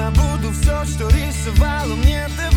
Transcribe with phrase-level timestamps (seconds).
[0.00, 2.49] Забуду все, что рисовало мне ты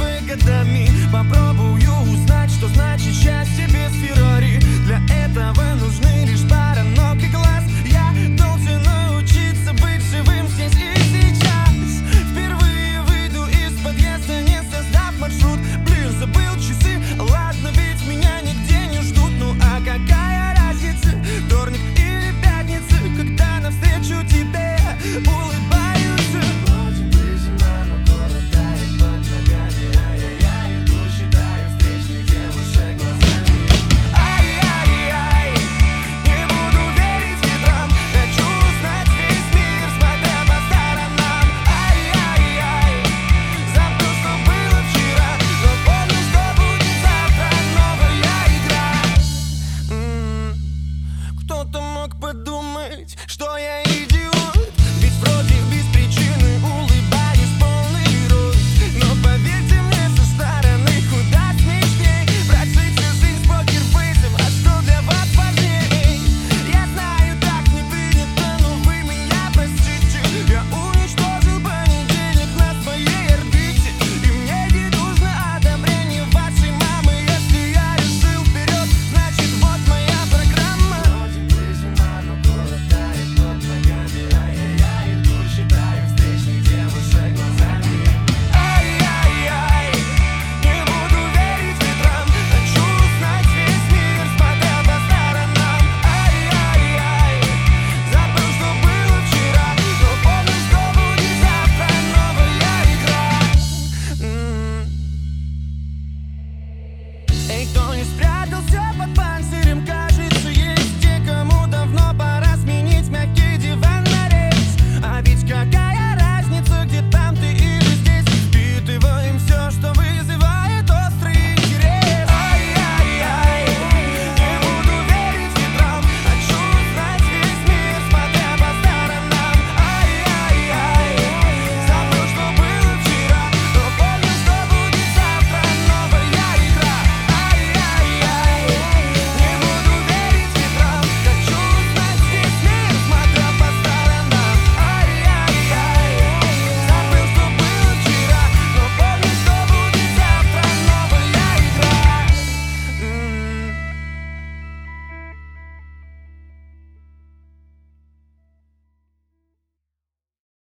[107.63, 108.32] Então espera.